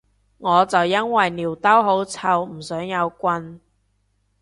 [0.39, 3.61] 我就因為尿兜好臭唔想有棍